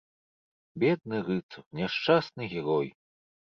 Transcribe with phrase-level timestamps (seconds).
[0.83, 2.91] Бедны рыцар, няшчасны герой!